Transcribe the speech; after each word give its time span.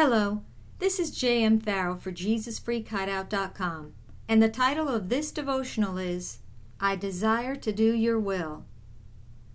Hello, 0.00 0.42
this 0.78 1.00
is 1.00 1.10
J.M. 1.10 1.58
Farrell 1.58 1.96
for 1.96 2.12
JesusFreakHideout.com, 2.12 3.94
and 4.28 4.40
the 4.40 4.48
title 4.48 4.86
of 4.86 5.08
this 5.08 5.32
devotional 5.32 5.98
is 5.98 6.38
I 6.78 6.94
Desire 6.94 7.56
to 7.56 7.72
Do 7.72 7.92
Your 7.96 8.16
Will. 8.16 8.64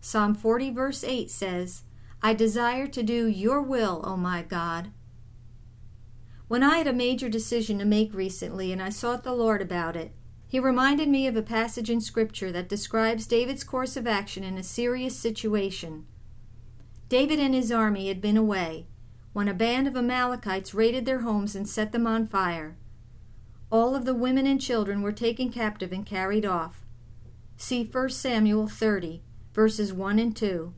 Psalm 0.01 0.35
40, 0.35 0.71
verse 0.71 1.01
8 1.01 1.31
says, 1.31 1.83
I 2.21 2.33
desire 2.33 2.87
to 2.87 3.01
do 3.01 3.25
your 3.25 3.61
will, 3.61 4.01
O 4.03 4.17
my 4.17 4.41
God. 4.41 4.91
When 6.49 6.61
I 6.61 6.79
had 6.79 6.87
a 6.87 6.93
major 6.93 7.29
decision 7.29 7.79
to 7.79 7.85
make 7.85 8.13
recently 8.13 8.73
and 8.73 8.83
I 8.83 8.89
sought 8.89 9.23
the 9.23 9.31
Lord 9.31 9.61
about 9.61 9.95
it, 9.95 10.11
he 10.45 10.59
reminded 10.59 11.07
me 11.07 11.25
of 11.25 11.37
a 11.37 11.41
passage 11.41 11.89
in 11.89 12.01
Scripture 12.01 12.51
that 12.51 12.67
describes 12.67 13.27
David's 13.27 13.63
course 13.63 13.95
of 13.95 14.07
action 14.07 14.43
in 14.43 14.57
a 14.57 14.63
serious 14.63 15.15
situation. 15.15 16.05
David 17.07 17.39
and 17.39 17.55
his 17.55 17.71
army 17.71 18.09
had 18.09 18.19
been 18.19 18.35
away 18.35 18.87
when 19.33 19.47
a 19.47 19.53
band 19.53 19.87
of 19.87 19.97
Amalekites 19.97 20.73
raided 20.73 21.05
their 21.05 21.21
homes 21.21 21.55
and 21.55 21.67
set 21.67 21.91
them 21.91 22.07
on 22.07 22.27
fire. 22.27 22.77
All 23.71 23.95
of 23.95 24.05
the 24.05 24.13
women 24.13 24.45
and 24.45 24.61
children 24.61 25.01
were 25.01 25.11
taken 25.11 25.51
captive 25.51 25.91
and 25.91 26.05
carried 26.05 26.45
off. 26.45 26.85
See 27.57 27.83
1 27.83 28.09
Samuel 28.09 28.67
30, 28.67 29.23
verses 29.53 29.91
1 29.91 30.19
and 30.19 30.35
2. 30.35 30.73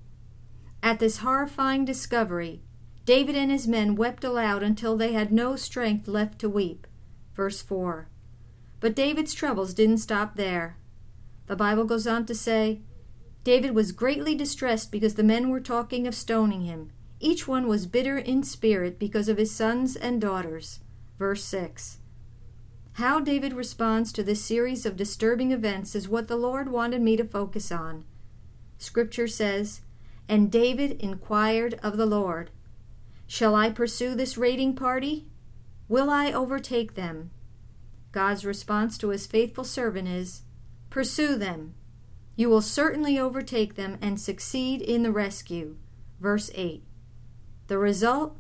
At 0.82 1.00
this 1.00 1.18
horrifying 1.18 1.84
discovery, 1.84 2.62
David 3.06 3.36
and 3.36 3.52
his 3.52 3.68
men 3.68 3.96
wept 3.96 4.24
aloud 4.24 4.64
until 4.64 4.96
they 4.96 5.14
had 5.14 5.32
no 5.32 5.56
strength 5.56 6.08
left 6.08 6.40
to 6.40 6.50
weep. 6.50 6.88
Verse 7.34 7.62
4. 7.62 8.08
But 8.80 8.96
David's 8.96 9.34
troubles 9.34 9.74
didn't 9.74 9.98
stop 9.98 10.36
there. 10.36 10.78
The 11.48 11.56
Bible 11.56 11.86
goes 11.86 12.08
on 12.08 12.26
to 12.28 12.36
say, 12.36 12.82
David 13.44 13.76
was 13.76 13.92
greatly 13.92 14.36
distressed 14.36 14.92
because 14.92 15.16
the 15.16 15.24
men 15.24 15.50
were 15.50 15.60
talking 15.60 16.08
of 16.08 16.16
stoning 16.16 16.62
him. 16.62 16.92
Each 17.26 17.48
one 17.48 17.68
was 17.68 17.88
bitter 17.88 18.20
in 18.20 18.44
spirit 18.44 19.00
because 19.00 19.28
of 19.30 19.40
his 19.40 19.50
sons 19.50 19.96
and 19.96 20.22
daughters. 20.22 20.82
Verse 21.18 21.44
6. 21.44 21.98
How 22.94 23.20
David 23.20 23.52
responds 23.52 24.14
to 24.14 24.22
this 24.22 24.46
series 24.46 24.86
of 24.86 24.96
disturbing 24.96 25.52
events 25.52 25.96
is 25.96 26.08
what 26.08 26.28
the 26.28 26.36
Lord 26.36 26.70
wanted 26.70 27.02
me 27.02 27.18
to 27.18 27.24
focus 27.24 27.72
on. 27.72 28.06
Scripture 28.78 29.28
says, 29.28 29.82
And 30.30 30.52
David 30.52 31.02
inquired 31.02 31.80
of 31.82 31.98
the 31.98 32.06
Lord, 32.06 32.52
Shall 33.26 33.56
I 33.56 33.72
pursue 33.72 34.14
this 34.14 34.38
raiding 34.38 34.76
party? 34.76 35.26
Will 35.88 36.12
I 36.12 36.32
overtake 36.32 36.94
them? 36.94 37.32
God's 38.12 38.46
response 38.46 39.00
to 39.00 39.10
his 39.10 39.26
faithful 39.26 39.64
servant 39.64 40.08
is, 40.08 40.44
Pursue 40.92 41.38
them. 41.38 41.74
You 42.36 42.52
will 42.52 42.62
certainly 42.62 43.18
overtake 43.18 43.74
them 43.74 43.98
and 44.00 44.22
succeed 44.22 44.80
in 44.80 45.02
the 45.02 45.12
rescue. 45.12 45.78
Verse 46.20 46.52
8. 46.54 46.84
The 47.68 47.78
result? 47.78 48.38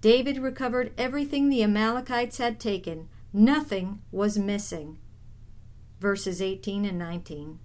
David 0.00 0.38
recovered 0.38 0.92
everything 0.98 1.48
the 1.48 1.62
Amalekites 1.62 2.38
had 2.38 2.60
taken. 2.60 3.08
Nothing 3.32 4.02
was 4.12 4.38
missing. 4.38 4.98
Verses 5.98 6.42
18 6.42 6.84
and 6.84 6.98
19. 6.98 7.58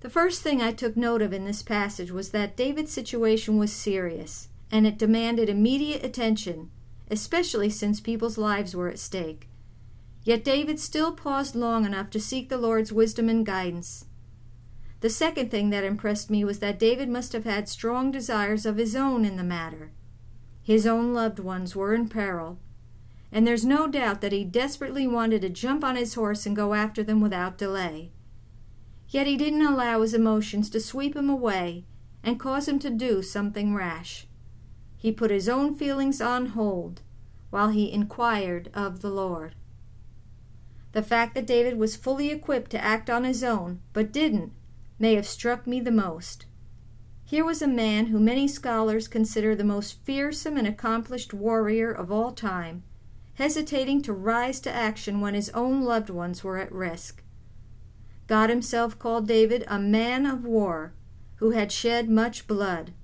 The 0.00 0.10
first 0.10 0.42
thing 0.42 0.60
I 0.60 0.72
took 0.72 0.98
note 0.98 1.22
of 1.22 1.32
in 1.32 1.46
this 1.46 1.62
passage 1.62 2.10
was 2.10 2.30
that 2.30 2.58
David's 2.58 2.92
situation 2.92 3.56
was 3.56 3.72
serious, 3.72 4.48
and 4.70 4.86
it 4.86 4.98
demanded 4.98 5.48
immediate 5.48 6.04
attention, 6.04 6.70
especially 7.10 7.70
since 7.70 8.00
people's 8.00 8.36
lives 8.36 8.76
were 8.76 8.88
at 8.88 8.98
stake. 8.98 9.48
Yet 10.22 10.44
David 10.44 10.78
still 10.78 11.12
paused 11.12 11.54
long 11.54 11.86
enough 11.86 12.10
to 12.10 12.20
seek 12.20 12.50
the 12.50 12.58
Lord's 12.58 12.92
wisdom 12.92 13.30
and 13.30 13.46
guidance. 13.46 14.04
The 15.04 15.10
second 15.10 15.50
thing 15.50 15.68
that 15.68 15.84
impressed 15.84 16.30
me 16.30 16.46
was 16.46 16.60
that 16.60 16.78
David 16.78 17.10
must 17.10 17.34
have 17.34 17.44
had 17.44 17.68
strong 17.68 18.10
desires 18.10 18.64
of 18.64 18.78
his 18.78 18.96
own 18.96 19.26
in 19.26 19.36
the 19.36 19.44
matter. 19.44 19.92
His 20.62 20.86
own 20.86 21.12
loved 21.12 21.38
ones 21.38 21.76
were 21.76 21.92
in 21.92 22.08
peril, 22.08 22.58
and 23.30 23.46
there's 23.46 23.66
no 23.66 23.86
doubt 23.86 24.22
that 24.22 24.32
he 24.32 24.44
desperately 24.44 25.06
wanted 25.06 25.42
to 25.42 25.50
jump 25.50 25.84
on 25.84 25.96
his 25.96 26.14
horse 26.14 26.46
and 26.46 26.56
go 26.56 26.72
after 26.72 27.02
them 27.02 27.20
without 27.20 27.58
delay. 27.58 28.12
Yet 29.10 29.26
he 29.26 29.36
didn't 29.36 29.66
allow 29.66 30.00
his 30.00 30.14
emotions 30.14 30.70
to 30.70 30.80
sweep 30.80 31.14
him 31.14 31.28
away 31.28 31.84
and 32.22 32.40
cause 32.40 32.66
him 32.66 32.78
to 32.78 32.88
do 32.88 33.22
something 33.22 33.74
rash. 33.74 34.26
He 34.96 35.12
put 35.12 35.30
his 35.30 35.50
own 35.50 35.74
feelings 35.74 36.22
on 36.22 36.46
hold 36.46 37.02
while 37.50 37.68
he 37.68 37.92
inquired 37.92 38.70
of 38.72 39.02
the 39.02 39.10
Lord. 39.10 39.54
The 40.92 41.02
fact 41.02 41.34
that 41.34 41.46
David 41.46 41.76
was 41.76 41.94
fully 41.94 42.30
equipped 42.30 42.70
to 42.70 42.82
act 42.82 43.10
on 43.10 43.24
his 43.24 43.44
own, 43.44 43.80
but 43.92 44.10
didn't, 44.10 44.54
may 45.04 45.16
have 45.16 45.26
struck 45.26 45.66
me 45.66 45.80
the 45.80 45.90
most. 45.90 46.46
Here 47.26 47.44
was 47.44 47.60
a 47.60 47.68
man 47.68 48.06
who 48.06 48.18
many 48.18 48.48
scholars 48.48 49.06
consider 49.06 49.54
the 49.54 49.62
most 49.62 50.02
fearsome 50.02 50.56
and 50.56 50.66
accomplished 50.66 51.34
warrior 51.34 51.92
of 51.92 52.10
all 52.10 52.32
time, 52.32 52.84
hesitating 53.34 54.00
to 54.00 54.14
rise 54.14 54.60
to 54.60 54.72
action 54.72 55.20
when 55.20 55.34
his 55.34 55.50
own 55.50 55.82
loved 55.82 56.08
ones 56.08 56.42
were 56.42 56.56
at 56.56 56.72
risk. 56.72 57.22
God 58.28 58.48
himself 58.48 58.98
called 58.98 59.28
David 59.28 59.66
a 59.68 59.78
man 59.78 60.24
of 60.24 60.42
war 60.42 60.94
who 61.34 61.50
had 61.50 61.70
shed 61.70 62.08
much 62.08 62.46
blood. 62.46 62.94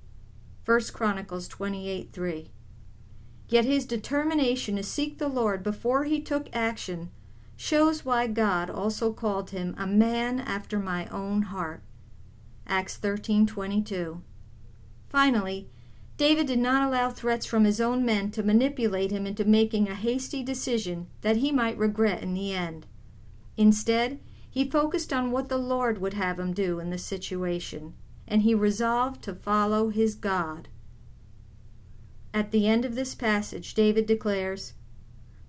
1 0.65 0.81
Chronicles 0.93 1.47
28 1.47 2.11
3. 2.11 2.49
Yet 3.47 3.65
his 3.65 3.85
determination 3.85 4.75
to 4.77 4.81
seek 4.81 5.19
the 5.19 5.27
Lord 5.27 5.61
before 5.61 6.05
he 6.05 6.19
took 6.19 6.47
action 6.51 7.11
shows 7.55 8.03
why 8.03 8.25
God 8.25 8.71
also 8.71 9.13
called 9.13 9.51
him 9.51 9.75
a 9.77 9.85
man 9.85 10.39
after 10.39 10.79
my 10.79 11.05
own 11.09 11.43
heart. 11.43 11.83
Acts 12.67 12.97
13:22. 12.97 14.21
Finally, 15.09 15.69
David 16.17 16.47
did 16.47 16.59
not 16.59 16.87
allow 16.87 17.09
threats 17.09 17.45
from 17.45 17.65
his 17.65 17.81
own 17.81 18.05
men 18.05 18.29
to 18.31 18.43
manipulate 18.43 19.11
him 19.11 19.25
into 19.25 19.43
making 19.43 19.87
a 19.87 19.95
hasty 19.95 20.43
decision 20.43 21.07
that 21.21 21.37
he 21.37 21.51
might 21.51 21.77
regret 21.77 22.21
in 22.21 22.33
the 22.33 22.53
end. 22.53 22.85
Instead, 23.57 24.19
he 24.49 24.69
focused 24.69 25.11
on 25.11 25.31
what 25.31 25.49
the 25.49 25.57
Lord 25.57 25.99
would 25.99 26.13
have 26.13 26.39
him 26.39 26.53
do 26.53 26.79
in 26.79 26.89
the 26.89 26.97
situation, 26.97 27.93
and 28.27 28.41
he 28.41 28.53
resolved 28.53 29.23
to 29.23 29.33
follow 29.33 29.89
his 29.89 30.13
God. 30.13 30.67
At 32.33 32.51
the 32.51 32.67
end 32.67 32.85
of 32.85 32.95
this 32.95 33.15
passage, 33.15 33.73
David 33.73 34.05
declares, 34.05 34.73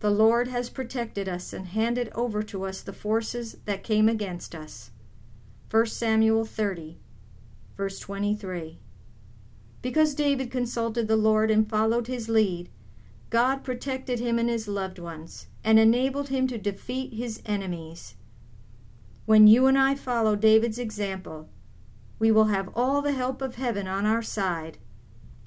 the 0.00 0.10
Lord 0.10 0.48
has 0.48 0.70
protected 0.70 1.28
us 1.28 1.52
and 1.52 1.66
handed 1.66 2.08
over 2.14 2.42
to 2.44 2.64
us 2.64 2.80
the 2.80 2.92
forces 2.92 3.56
that 3.66 3.84
came 3.84 4.08
against 4.08 4.54
us. 4.54 4.91
1 5.72 5.86
Samuel 5.86 6.44
30, 6.44 6.98
verse 7.78 7.98
23. 7.98 8.78
Because 9.80 10.14
David 10.14 10.50
consulted 10.50 11.08
the 11.08 11.16
Lord 11.16 11.50
and 11.50 11.66
followed 11.66 12.08
his 12.08 12.28
lead, 12.28 12.68
God 13.30 13.64
protected 13.64 14.20
him 14.20 14.38
and 14.38 14.50
his 14.50 14.68
loved 14.68 14.98
ones 14.98 15.46
and 15.64 15.78
enabled 15.78 16.28
him 16.28 16.46
to 16.48 16.58
defeat 16.58 17.14
his 17.14 17.40
enemies. 17.46 18.16
When 19.24 19.46
you 19.46 19.66
and 19.66 19.78
I 19.78 19.94
follow 19.94 20.36
David's 20.36 20.78
example, 20.78 21.48
we 22.18 22.30
will 22.30 22.48
have 22.48 22.68
all 22.76 23.00
the 23.00 23.12
help 23.12 23.40
of 23.40 23.54
heaven 23.54 23.88
on 23.88 24.04
our 24.04 24.20
side, 24.20 24.76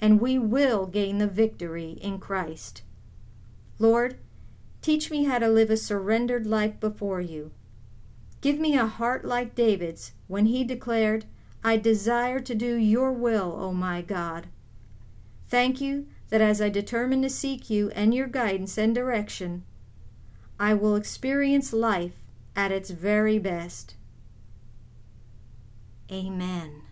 and 0.00 0.20
we 0.20 0.40
will 0.40 0.86
gain 0.86 1.18
the 1.18 1.28
victory 1.28 1.98
in 2.02 2.18
Christ. 2.18 2.82
Lord, 3.78 4.18
Teach 4.86 5.10
me 5.10 5.24
how 5.24 5.40
to 5.40 5.48
live 5.48 5.68
a 5.68 5.76
surrendered 5.76 6.46
life 6.46 6.78
before 6.78 7.20
you. 7.20 7.50
Give 8.40 8.58
me 8.58 8.76
a 8.76 8.86
heart 8.86 9.24
like 9.24 9.54
David's 9.54 10.12
when 10.26 10.46
he 10.46 10.64
declared, 10.64 11.24
I 11.64 11.76
desire 11.76 12.40
to 12.40 12.54
do 12.54 12.76
your 12.76 13.12
will, 13.12 13.56
O 13.58 13.72
my 13.72 14.02
God. 14.02 14.46
Thank 15.48 15.80
you 15.80 16.06
that 16.28 16.40
as 16.40 16.60
I 16.60 16.68
determine 16.68 17.22
to 17.22 17.30
seek 17.30 17.70
you 17.70 17.90
and 17.90 18.14
your 18.14 18.26
guidance 18.26 18.78
and 18.78 18.94
direction, 18.94 19.64
I 20.58 20.74
will 20.74 20.96
experience 20.96 21.72
life 21.72 22.22
at 22.54 22.72
its 22.72 22.90
very 22.90 23.38
best. 23.38 23.94
Amen. 26.10 26.85